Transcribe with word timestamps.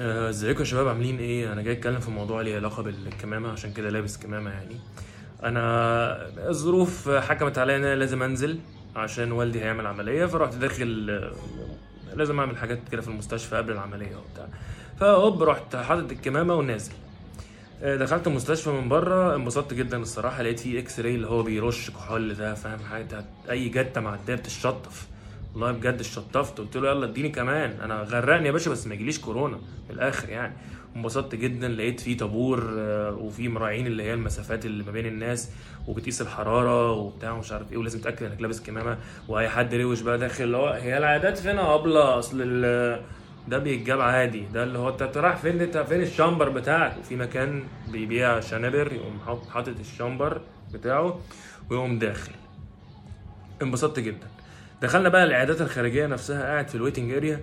آه، 0.00 0.28
ازيكم 0.28 0.60
يا 0.60 0.64
شباب؟ 0.64 0.88
عاملين 0.88 1.18
إيه؟ 1.18 1.52
أنا 1.52 1.62
جاي 1.62 1.72
اتكلم 1.72 2.00
في 2.00 2.10
موضوع 2.10 2.40
ليه 2.42 2.56
علاقة 2.56 2.82
بالكمامة 2.82 3.52
عشان 3.52 3.72
كده 3.72 3.90
لابس 3.90 4.16
كمامة 4.16 4.50
يعني. 4.50 4.76
أنا 5.42 6.48
الظروف 6.48 7.08
حكمت 7.10 7.58
عليا 7.58 7.76
إن 7.76 7.84
أنا 7.84 7.94
لازم 7.94 8.22
انزل 8.22 8.58
عشان 8.96 9.32
والدي 9.32 9.60
هيعمل 9.60 9.86
عملية 9.86 10.26
فرحت 10.26 10.54
داخل 10.54 11.20
لازم 12.14 12.40
اعمل 12.40 12.56
حاجات 12.56 12.78
كده 12.92 13.02
في 13.02 13.08
المستشفى 13.08 13.56
قبل 13.56 13.72
العملية 13.72 14.16
وبتاع. 14.16 14.48
فهوب 15.00 15.42
رحت 15.42 15.76
حاطط 15.76 16.10
الكمامة 16.12 16.54
ونازل. 16.54 16.92
آه، 17.82 17.96
دخلت 17.96 18.26
المستشفى 18.26 18.70
من 18.70 18.88
بره 18.88 19.34
انبسطت 19.34 19.74
جدا 19.74 19.96
الصراحة. 19.96 20.42
لقيت 20.42 20.60
فيه 20.60 20.78
إكس 20.80 21.00
راي 21.00 21.14
اللي 21.14 21.26
هو 21.26 21.42
بيرش 21.42 21.90
كحول 21.90 22.34
ده 22.34 22.54
فاهم؟ 22.54 22.78
حاجة 22.90 23.24
أي 23.50 23.68
جتة 23.68 24.00
معدية 24.00 24.34
بتتشطف 24.34 25.06
والله 25.58 25.72
بجد 25.72 25.94
اتشطفت. 25.94 26.58
قلت 26.58 26.76
له 26.76 26.88
يلا 26.90 27.04
اديني 27.06 27.28
كمان. 27.28 27.80
أنا 27.80 28.02
غرقني 28.02 28.46
يا 28.46 28.52
باشا 28.52 28.70
بس 28.70 28.86
ما 28.86 28.94
يجيليش 28.94 29.18
كورونا 29.20 29.58
في 29.86 29.92
الآخر 29.92 30.28
يعني. 30.28 30.52
انبسطت 30.96 31.34
جدا 31.34 31.68
لقيت 31.68 32.00
فيه 32.00 32.16
طابور 32.16 32.74
آه، 32.78 33.12
وفي 33.14 33.48
مراعين 33.48 33.86
اللي 33.86 34.02
هي 34.02 34.14
المسافات 34.14 34.66
اللي 34.66 34.84
ما 34.84 34.92
بين 34.92 35.06
الناس 35.06 35.50
وبتقيس 35.88 36.22
الحرارة 36.22 36.92
وبتاع 36.92 37.30
ومش 37.32 37.52
عارف 37.52 37.72
إيه 37.72 37.78
ولازم 37.78 38.00
تتأكد 38.00 38.22
انك 38.26 38.40
لابس 38.40 38.60
كمامة 38.60 38.98
وأي 39.28 39.48
حد 39.48 39.74
روش 39.74 40.00
بقى 40.00 40.18
داخل. 40.18 40.44
اللي 40.44 40.56
هو 40.56 40.68
هي 40.68 40.98
العيادات 40.98 41.38
فين 41.38 41.56
يا 41.56 41.74
أبلة 41.74 42.18
أصل 42.18 42.60
ده 43.48 43.58
بيتجاب 43.58 44.00
عادي. 44.00 44.40
ده 44.54 44.62
اللي 44.62 44.78
هو 44.78 44.88
انت 44.88 45.16
رايح 45.16 45.36
فين؟ 45.36 45.60
انت 45.60 45.78
فين 45.78 46.00
الشامبر 46.02 46.48
بتاعك؟ 46.48 46.98
وفي 46.98 47.16
مكان 47.16 47.62
بيبيع 47.92 48.40
شنابر 48.40 48.92
يقوم 48.92 49.18
حاط- 49.26 49.48
حاطط 49.48 49.74
الشامبر 49.80 50.40
بتاعه 50.72 51.20
ويقوم 51.70 51.98
داخل. 51.98 52.32
انبسطت 53.62 54.00
جدا. 54.00 54.26
دخلنا 54.82 55.08
بقى 55.08 55.24
العيادات 55.24 55.60
الخارجية 55.60 56.06
نفسها 56.06 56.42
قاعد 56.42 56.68
في 56.68 56.74
ال 56.74 56.79
waiting 56.79 57.12
area 57.12 57.40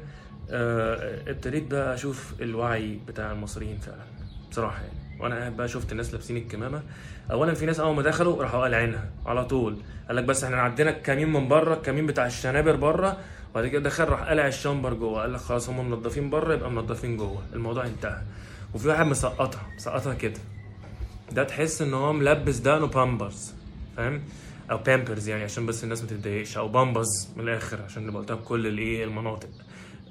آه 0.50 1.32
ابتديت 1.32 1.72
بقى 1.72 1.94
أشوف 1.94 2.34
الوعي 2.42 3.00
بتاع 3.08 3.32
المصريين 3.32 3.78
فعلا 3.78 4.04
بصراحة 4.52 4.82
يعني. 4.82 5.22
وأنا 5.22 5.36
قاعد 5.36 5.58
بقى 5.58 5.68
شفت 5.68 5.92
الناس 5.92 6.14
لابسين 6.14 6.38
الكمامة. 6.38 6.84
اولا 7.32 7.54
في 7.54 7.66
ناس 7.66 7.80
أول 7.80 7.96
ما 7.96 8.02
دخلوا 8.02 8.44
راحوا 8.44 8.62
قالعينها 8.62 9.10
على 9.26 9.46
طول. 9.46 9.78
قال 10.08 10.16
لك 10.16 10.24
بس 10.24 10.44
إحنا 10.44 10.62
عندنا 10.62 10.90
الكمين 10.90 11.34
من 11.34 11.48
بره 11.48 11.74
الكمين 11.74 12.06
بتاع 12.08 12.26
الشنابر 12.26 12.76
بره. 12.76 13.18
وبعد 13.52 13.68
كده 13.68 13.84
دخل 13.84 14.04
راح 14.10 14.30
قلع 14.30 14.48
الشامبر 14.48 14.94
جوه. 14.94 15.22
قال 15.22 15.34
لك 15.34 15.40
خلاص 15.40 15.70
هم 15.70 15.90
منضفين 15.90 16.30
بره 16.30 16.54
يبقى 16.54 16.72
منضفين 16.72 17.18
جوه. 17.18 17.44
الموضوع 17.54 17.86
انتهى. 17.86 18.22
وفي 18.74 18.88
واحد 18.88 19.06
مسقطها 19.06 19.68
مسقطها 19.76 20.14
كده. 20.14 20.40
ده 21.32 21.44
تحس 21.44 21.82
إن 21.82 21.94
هو 21.94 22.14
ملبس 22.14 22.58
دقنه 22.58 22.88
بامبرز 22.88 23.54
فاهم؟ 23.98 24.22
أو 24.72 24.78
بامبرز 24.78 25.30
يعني 25.30 25.44
عشان 25.44 25.66
بس 25.66 25.84
الناس 25.84 26.02
ما 26.02 26.08
تتضايقش 26.08 26.58
أو 26.58 26.68
بامبرز 26.68 27.30
من 27.36 27.44
الآخر 27.44 27.82
عشان 27.82 28.08
نبقى 28.08 28.20
قلتها 28.22 28.36
بكل 28.36 28.68
الإيه 28.68 29.04
المناطق. 29.04 29.50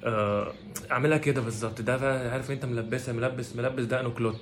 آه، 0.04 0.52
أعملها 0.90 1.18
كده 1.18 1.40
بالظبط. 1.40 1.80
ده 1.80 1.96
بقى 1.96 2.30
عارف 2.30 2.50
أنت 2.50 2.64
ملبسها 2.64 3.12
ملبس 3.14 3.56
ملبس 3.56 3.84
دقنه 3.84 4.10
كلوت. 4.10 4.40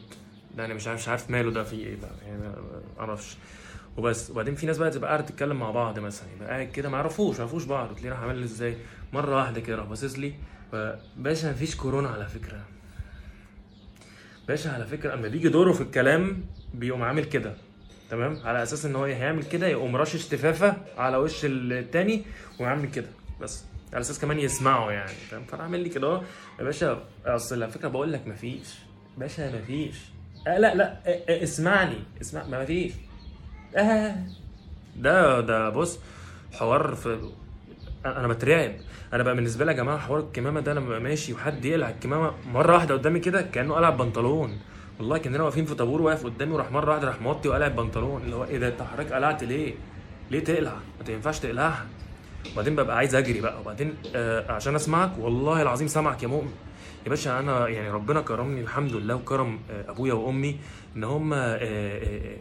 ده 0.56 0.64
أنا 0.64 0.74
مش 0.74 0.86
عارف 0.86 1.00
مش 1.00 1.08
عارف 1.08 1.30
ماله 1.30 1.50
ده 1.50 1.64
فيه 1.64 1.86
إيه 1.86 1.96
بقى 1.96 2.10
يعني 2.26 2.38
ما 2.38 2.54
أعرفش. 3.00 3.36
وبس. 3.96 4.30
وبعدين 4.30 4.54
في 4.54 4.66
ناس 4.66 4.78
بقى 4.78 4.90
تبقى 4.90 5.10
قاعدة 5.10 5.26
تتكلم 5.26 5.56
مع 5.56 5.70
بعض 5.70 5.98
مثلا 5.98 6.28
يبقى 6.36 6.48
قاعد 6.48 6.66
كده 6.66 6.88
ما 6.88 6.96
يعرفوش 6.96 7.34
ما 7.34 7.38
يعرفوش 7.40 7.64
بعض 7.64 7.94
تلاقيه 7.94 8.10
راح 8.10 8.20
عامل 8.20 8.42
إزاي. 8.42 8.76
مرة 9.12 9.36
واحدة 9.36 9.60
كده 9.60 9.76
راح 9.76 9.86
باصص 9.86 10.18
لي 10.18 10.34
باشا 11.16 11.46
مفيش 11.46 11.76
كورونا 11.76 12.08
على 12.08 12.26
فكرة. 12.26 12.60
باشا 14.48 14.70
على 14.72 14.86
فكرة 14.86 15.14
أما 15.14 15.28
بيجي 15.28 15.48
دوره 15.48 15.72
في 15.72 15.80
الكلام 15.80 16.44
بيقوم 16.74 17.02
عامل 17.02 17.24
كده. 17.24 17.54
تمام؟ 18.12 18.38
على 18.44 18.62
أساس 18.62 18.84
إن 18.86 18.96
هو 18.96 19.04
هيعمل 19.04 19.44
كده 19.44 19.66
يقوم 19.66 19.96
رشش 19.96 20.26
تفافه 20.26 20.76
على 20.98 21.16
وش 21.16 21.40
التاني 21.44 22.22
ويعمل 22.60 22.90
كده 22.90 23.06
بس. 23.40 23.64
على 23.92 24.00
أساس 24.00 24.18
كمان 24.20 24.38
يسمعه 24.38 24.90
يعني 24.90 25.08
فاهم 25.30 25.44
فانا 25.44 25.62
عامل 25.62 25.80
لي 25.80 25.88
كده 25.88 26.06
أهو. 26.06 26.22
يا 26.58 26.64
باشا 26.64 27.02
أصل 27.26 27.62
على 27.62 27.72
فكرة 27.72 27.88
بقول 27.88 28.12
لك 28.12 28.26
مفيش. 28.26 28.68
باشا 29.18 29.56
مفيش. 29.62 29.96
آه 30.46 30.58
لا 30.58 30.74
لا 30.74 30.92
آه 31.06 31.20
آه 31.28 31.42
اسمعني 31.42 31.96
اسمع 32.20 32.46
ما 32.46 32.62
مفيش. 32.62 32.92
آه 33.76 34.14
ده 34.96 35.40
ده 35.40 35.68
بص 35.68 35.98
حوار 36.52 36.94
في 36.94 37.30
أنا 38.06 38.28
بترعب. 38.28 38.72
أنا 39.12 39.22
بقى 39.22 39.34
بالنسبة 39.34 39.64
لي 39.64 39.70
يا 39.72 39.76
جماعة 39.76 39.98
حوار 39.98 40.20
الكمامة 40.20 40.60
ده 40.60 40.74
ببقى 40.80 41.00
ماشي 41.00 41.32
وحد 41.32 41.64
يقلع 41.64 41.88
الكمامة 41.90 42.32
مرة 42.46 42.74
واحدة 42.74 42.94
قدامي 42.94 43.20
كده 43.20 43.42
كأنه 43.42 43.74
قلع 43.74 43.90
بنطلون. 43.90 44.58
والله 44.98 45.18
كاننا 45.18 45.42
واقفين 45.42 45.64
في 45.64 45.74
طابور 45.74 46.02
واقف 46.02 46.24
قدامي 46.24 46.52
وراح 46.52 46.72
مرة 46.72 46.90
واحدة 46.90 47.08
راح 47.08 47.20
موطي 47.20 47.48
وقلع 47.48 47.66
البنطلون 47.66 48.22
اللي 48.22 48.36
هو 48.36 48.44
إيه 48.44 48.58
ده 48.58 48.68
أنت 48.68 48.82
حضرتك 48.82 49.12
قلعت 49.12 49.44
ليه؟ 49.44 49.74
ليه 50.30 50.44
تقلع؟ 50.44 50.72
ما 51.06 51.12
ينفعش 51.12 51.38
تقلعها 51.38 51.86
وبعدين 52.52 52.76
ببقى 52.76 52.96
عايز 52.96 53.14
اجري 53.14 53.40
بقى. 53.40 53.60
وبعدين 53.60 53.94
آه 54.14 54.52
عشان 54.52 54.74
اسمعك 54.74 55.12
والله 55.18 55.62
العظيم 55.62 55.88
سامعك 55.88 56.22
يا 56.22 56.28
مؤمن. 56.28 56.50
يا 57.04 57.10
باشا 57.10 57.38
أنا 57.38 57.68
يعني 57.68 57.90
ربنا 57.90 58.20
كرمني 58.20 58.60
الحمد 58.60 58.92
لله 58.92 59.14
وكرم 59.14 59.58
آه 59.70 59.90
أبويا 59.90 60.12
وأمي 60.14 60.56
إن 60.96 61.04
هم 61.04 61.32
آه 61.32 61.38
آه 61.38 62.36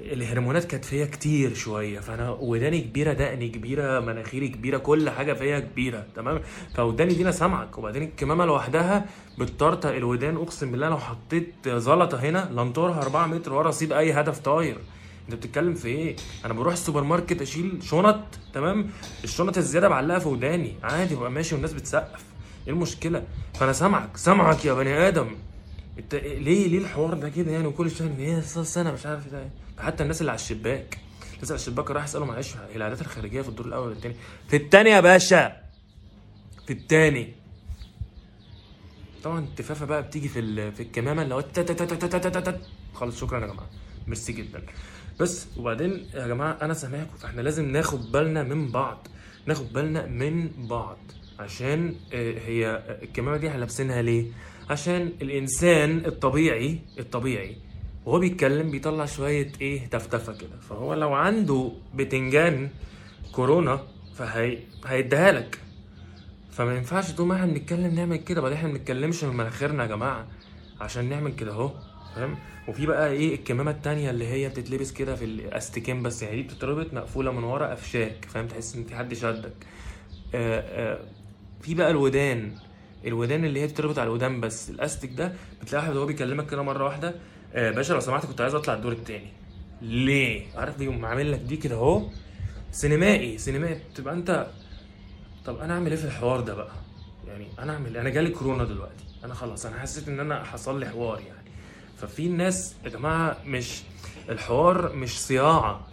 الهرمونات 0.00 0.64
كانت 0.64 0.84
فيا 0.84 1.04
كتير 1.06 1.54
شوية. 1.54 2.00
فأنا 2.00 2.30
وداني 2.30 2.80
كبيرة 2.80 3.12
دقني 3.12 3.48
كبيرة 3.48 4.00
مناخيري 4.00 4.48
كبيرة 4.48 4.78
كل 4.78 5.10
حاجة 5.10 5.32
فيا 5.32 5.58
كبيرة 5.58 6.06
تمام؟ 6.16 6.40
فوداني 6.76 7.14
دي 7.14 7.22
أنا 7.22 7.30
سامعك. 7.30 7.78
وبعدين 7.78 8.02
الكمامة 8.02 8.44
لوحدها 8.44 9.06
بتطرطق 9.38 9.90
الودان 9.94 10.36
أقسم 10.36 10.70
بالله 10.72 10.88
لو 10.88 10.98
حطيت 10.98 11.68
زلطة 11.68 12.18
هنا 12.18 12.48
لنطورها 12.52 13.02
4 13.02 13.26
متر 13.26 13.52
ورا 13.52 13.68
أصيب 13.68 13.92
أي 13.92 14.12
هدف 14.12 14.38
طاير. 14.38 14.76
انت 15.28 15.34
بتتكلم 15.34 15.74
في 15.74 15.88
إيه؟ 15.88 16.16
أنا 16.44 16.54
بروح 16.54 16.72
السوبر 16.72 17.02
ماركت 17.02 17.42
اشيل 17.42 17.78
شنط 17.82 18.24
تمام؟ 18.54 18.90
الشنط 19.24 19.56
الزيادة 19.58 19.88
بعلقها 19.88 20.18
في 20.18 20.28
وداني. 20.28 20.74
عادي 20.82 21.14
ببقى 21.14 21.30
ماشي 21.30 21.54
والناس 21.54 21.72
بتسقف. 21.72 22.24
إيه 22.66 22.72
المشكلة؟ 22.72 23.24
فانا 23.54 23.72
سامعك 23.72 24.16
سامعك 24.16 24.64
يا 24.64 24.72
بني 24.74 25.08
آدم. 25.08 25.36
انت 25.98 26.14
ليه 26.14 26.68
ليه 26.68 26.78
الحوار 26.78 27.14
ده 27.14 27.28
كده 27.28 27.50
يعني؟ 27.52 27.66
وكل 27.66 27.90
شوية 27.90 28.14
إيه 28.18 28.40
سنة 28.40 28.92
مش 28.92 29.06
عارف 29.06 29.28
ده 29.28 29.48
حتى 29.78 30.02
الناس 30.02 30.20
اللي 30.20 30.30
على 30.32 30.40
الشباك. 30.40 30.98
الناس 31.34 31.50
على 31.50 31.60
الشباك 31.60 31.90
راح 31.90 32.04
يسالوا 32.04 32.26
معلش 32.26 32.56
هي 32.56 32.76
العادات 32.76 33.00
الخارجية 33.00 33.42
في 33.42 33.48
الدور 33.48 33.66
الأول 33.66 33.86
ولا 33.86 33.96
الثاني 33.96 34.14
في 34.48 34.56
الثاني 34.56 34.90
يا 34.90 35.00
باشا. 35.00 35.56
في 36.66 36.72
الثاني 36.72 37.34
طبعا 39.24 39.38
التفافة 39.38 39.86
بقى 39.86 40.02
بتيجي 40.02 40.28
في 40.28 40.70
في 40.72 40.82
الكمامة 40.82 41.22
اللي 41.22 41.34
هو. 41.34 41.44
خلاص 42.94 43.20
شكرا 43.20 43.40
يا 43.40 43.46
جماعة. 43.46 43.66
ميرسي 44.06 44.32
جدا. 44.32 44.62
بس 45.20 45.46
وبعدين 45.56 46.06
يا 46.14 46.26
جماعة 46.26 46.58
أنا 46.62 46.74
سامعكم. 46.74 47.16
فاحنا 47.16 47.40
لازم 47.40 47.64
ناخد 47.70 48.12
بالنا 48.12 48.42
من 48.42 48.70
بعض. 48.70 49.08
ناخد 49.46 49.72
بالنا 49.72 50.06
من 50.06 50.50
بعض. 50.58 50.98
عشان 51.38 51.94
آه، 52.12 52.38
هي 52.46 52.82
الكمامه 53.02 53.36
دي 53.36 53.48
إحنا 53.48 53.58
لابسينها 53.58 54.02
ليه؟ 54.02 54.26
عشان 54.70 55.12
الإنسان 55.22 56.06
الطبيعي 56.06 56.78
الطبيعي 56.98 57.56
وهو 58.06 58.18
بيتكلم 58.18 58.70
بيطلع 58.70 59.06
شوية 59.06 59.52
إيه 59.60 59.86
تفتفه 59.86 60.32
كده. 60.32 60.56
فهو 60.68 60.94
لو 60.94 61.12
عنده 61.14 61.72
بتنجان 61.94 62.70
كورونا 63.32 63.82
فهي 64.14 64.58
لك. 65.32 65.58
فما 66.50 66.76
ينفعش 66.76 67.12
طول 67.12 67.26
ما 67.26 67.34
إحنا 67.34 67.46
بنتكلم 67.46 67.94
نعمل 67.94 68.16
كده. 68.16 68.40
بعدين 68.40 68.56
إحنا 68.58 68.68
ما 68.68 68.74
بنتكلمش 68.78 69.24
من 69.24 69.36
مناخيرنا 69.36 69.82
يا 69.82 69.88
جماعة. 69.88 70.26
عشان 70.80 71.08
نعمل 71.08 71.32
كده 71.32 71.52
أهو. 71.52 71.70
فاهم؟ 72.14 72.36
وفي 72.68 72.86
بقى 72.86 73.10
إيه 73.10 73.34
الكمامة 73.34 73.70
التانية 73.70 74.10
اللي 74.10 74.26
هي 74.26 74.48
بتتلبس 74.48 74.92
كده 74.92 75.16
في 75.16 75.24
الاستيكين 75.24 76.02
بس 76.02 76.22
يعني 76.22 76.36
دي 76.36 76.42
بتتربط 76.42 76.94
مقفولة 76.94 77.30
من 77.32 77.44
ورا 77.44 77.66
قفشاك 77.70 78.24
فاهم؟ 78.24 78.46
تحس 78.46 78.76
إن 78.76 78.84
في 78.84 78.96
حد 78.96 79.14
شدك. 79.14 79.52
آه 80.34 80.60
آه 80.60 80.98
في 81.62 81.74
بقى 81.74 81.90
الودان. 81.90 82.52
الودان 83.06 83.44
اللي 83.44 83.60
هي 83.60 83.66
بتربط 83.66 83.98
على 83.98 84.06
الودان 84.06 84.40
بس. 84.40 84.70
الأستيك 84.70 85.12
ده 85.12 85.32
بتلاقي 85.62 85.82
واحد 85.84 85.96
وهو 85.96 86.06
بيكلمك 86.06 86.50
كده 86.50 86.62
مرة 86.62 86.84
واحدة 86.84 87.14
آه 87.54 87.70
باشا 87.70 87.92
لو 87.92 88.00
سمحت 88.00 88.26
كنت 88.26 88.40
عايز 88.40 88.54
أطلع 88.54 88.74
الدور 88.74 88.92
التاني 88.92 89.28
ليه؟ 89.82 90.46
عارف 90.56 90.78
بيقوم 90.78 91.04
عامل 91.04 91.32
لك 91.32 91.38
دي 91.40 91.56
كده 91.56 91.74
أهو؟ 91.74 92.02
سينمائي 92.72 93.38
سينمائي. 93.38 93.80
تبقى 93.94 94.14
أنت 94.14 94.46
طب 95.44 95.58
أنا 95.58 95.74
أعمل 95.74 95.90
إيه 95.90 95.96
في 95.98 96.04
الحوار 96.04 96.40
ده 96.40 96.54
بقى؟ 96.54 96.72
يعني 97.28 97.46
أنا 97.58 97.72
أعمل 97.72 97.96
أنا 97.96 98.10
جالي 98.10 98.30
كورونا 98.30 98.64
دلوقتي. 98.64 99.04
أنا 99.24 99.34
خلاص 99.34 99.66
أنا 99.66 99.78
حسيت 99.78 100.08
إن 100.08 100.20
أنا 100.20 100.44
حصل 100.44 100.80
لي 100.80 100.86
حوار 100.86 101.20
يعني. 101.20 101.43
ففي 101.96 102.28
ناس 102.28 102.74
يا 102.84 102.88
جماعة 102.90 103.36
مش 103.46 103.82
الحوار 104.28 104.96
مش 104.96 105.20
صياعة. 105.20 105.86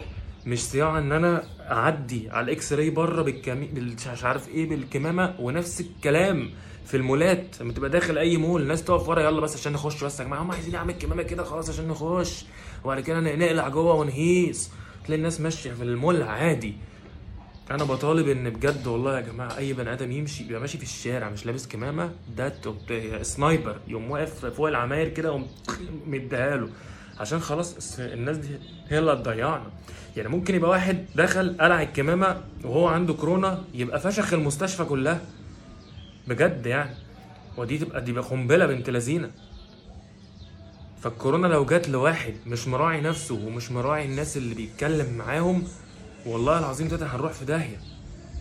مش 0.46 0.58
صياعة 0.64 0.98
إن 0.98 1.12
أنا 1.12 1.42
أعدي 1.60 2.30
على 2.30 2.44
ال 2.44 2.72
X-ray 2.72 2.90
بره 2.90 3.22
بالكمي 3.22 3.66
بال- 3.66 3.96
مش 4.12 4.24
عارف 4.24 4.48
إيه 4.48 4.68
بالكمامة 4.68 5.34
ونفس 5.38 5.80
الكلام 5.80 6.50
في 6.86 6.96
المولات. 6.96 7.60
لما 7.60 7.72
تبقى 7.72 7.90
داخل 7.90 8.18
أي 8.18 8.36
مول 8.36 8.62
الناس 8.62 8.84
تقف 8.84 9.08
ورا 9.08 9.22
يلا 9.22 9.40
بس 9.40 9.56
عشان 9.56 9.72
نخش 9.72 10.04
بس 10.04 10.20
يا 10.20 10.24
جماعة. 10.24 10.42
هم 10.42 10.50
عايزين 10.50 10.72
نعمل 10.72 10.92
كمامة 10.92 11.22
كده 11.22 11.44
خلاص 11.44 11.70
عشان 11.70 11.88
نخش. 11.88 12.44
وبعد 12.84 13.00
كده 13.00 13.20
نقلع 13.20 13.68
جوه 13.68 13.94
ونهيس 13.94 14.70
تلاقي 15.06 15.18
الناس 15.18 15.40
ماشية 15.40 15.72
في 15.72 15.82
المول 15.82 16.22
عادي. 16.22 16.74
أنا 17.70 17.84
بطالب 17.84 18.28
ان 18.28 18.50
بجد 18.50 18.86
والله 18.86 19.16
يا 19.16 19.20
جماعة 19.20 19.56
اي 19.58 19.72
بني 19.72 19.92
آدم 19.92 20.12
يمشي 20.12 20.44
يبقى 20.44 20.60
ماشي 20.60 20.78
في 20.78 20.84
الشارع 20.84 21.30
مش 21.30 21.46
لابس 21.46 21.66
كمامة 21.66 22.10
ده 22.36 22.48
ت- 22.48 23.22
sniper 23.22 23.76
يقوم 23.88 24.10
واقف 24.10 24.46
فوق 24.46 24.68
العماير 24.68 25.08
كده 25.08 25.28
يقوم 25.28 25.46
مديها 26.06 26.56
له. 26.56 26.68
عشان 27.20 27.40
خلاص 27.40 27.98
الناس 28.00 28.36
دي 28.36 28.48
هي 28.88 28.98
اللي 28.98 29.12
هتضيعنا. 29.12 29.66
يعني 30.16 30.28
ممكن 30.28 30.54
يبقى 30.54 30.70
واحد 30.70 31.06
دخل 31.14 31.56
قلع 31.60 31.82
الكمامة 31.82 32.40
وهو 32.64 32.88
عنده 32.88 33.14
كورونا 33.14 33.64
يبقى 33.74 34.00
فشخ 34.00 34.32
المستشفى 34.32 34.84
كلها. 34.84 35.20
بجد 36.28 36.66
يعني. 36.66 36.94
ودي 37.56 37.78
تبقى 37.78 38.00
دي 38.04 38.12
قنبلة 38.12 38.66
بنت 38.66 38.90
لذينة. 38.90 39.30
فالكورونا 41.02 41.46
لو 41.46 41.64
جت 41.64 41.88
لواحد 41.88 42.34
مش 42.46 42.68
مراعي 42.68 43.00
نفسه 43.00 43.34
ومش 43.34 43.70
مراعي 43.70 44.04
الناس 44.04 44.36
اللي 44.36 44.54
بيتكلم 44.54 45.14
معاهم 45.18 45.62
والله 46.26 46.58
العظيم 46.58 46.88
ده 46.88 47.06
هنروح 47.06 47.32
في 47.32 47.44
داهية. 47.44 47.76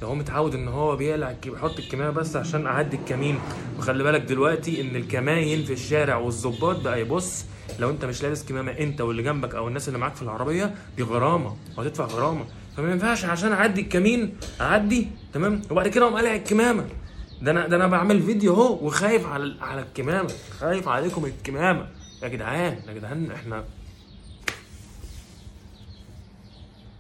ده 0.02 0.08
هو 0.08 0.16
متعود 0.16 0.56
إن 0.56 0.68
هو 0.68 0.96
بيقلع 0.96 1.34
بيحط 1.46 1.80
الكمامة 1.80 2.10
بس 2.12 2.36
عشان 2.36 2.68
أعدي 2.68 2.98
الكمين. 2.98 3.40
وخلي 3.80 4.04
بالك 4.04 4.22
دلوقتي 4.22 4.82
إن 4.82 4.96
الكماين 4.96 5.64
في 5.64 5.74
الشارع 5.74 6.16
والظباط 6.16 6.82
بقى 6.82 7.02
يبص. 7.02 7.46
لو 7.80 7.90
أنت 7.90 8.06
مش 8.06 8.24
لابس 8.24 8.44
كمامة 8.44 8.72
أنت 8.72 9.02
واللي 9.02 9.24
جنبك 9.24 9.56
أو 9.56 9.68
الناس 9.68 9.88
اللي 9.88 10.00
معاك 10.00 10.16
في 10.16 10.22
العربية 10.22 10.76
دي 10.98 11.04
غرامة. 11.04 11.56
وهتدفع 11.78 12.06
غرامة. 12.06 12.46
فما 12.78 12.92
ينفعش 12.92 13.26
عشان 13.26 13.52
أعدي 13.52 13.82
الكمين 13.82 14.34
أعدي 14.62 15.08
تمام؟ 15.34 15.62
وبعد 15.72 15.88
كده 15.88 16.06
أقوم 16.06 16.16
قالع 16.16 16.36
الكمامة. 16.36 16.86
ده 17.42 17.52
أنا 17.52 17.68
ده 17.68 17.76
أنا 17.76 17.88
بعمل 17.88 18.22
فيديو 18.22 18.54
أهو 18.54 18.86
وخايف 18.86 19.28
على 19.28 19.56
على 19.62 19.82
الكمامة. 19.82 20.30
خايف 20.60 20.88
عليكم 20.88 21.26
الكمامة. 21.26 21.88
يا 22.24 22.28
جدعان 22.28 22.78
يا 22.88 22.94
جدعان 22.94 23.32
إحنا 23.32 23.64